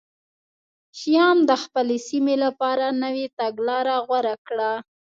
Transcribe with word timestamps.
شیام 0.99 1.37
د 1.49 1.51
خپلې 1.63 1.97
سیمې 2.07 2.35
لپاره 2.45 2.85
نوې 3.03 3.25
تګلاره 3.39 3.95
غوره 4.07 4.35
کړه 4.47 4.71